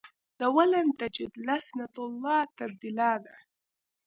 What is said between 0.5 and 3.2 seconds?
ولن تجد لسنة الله تبدیلا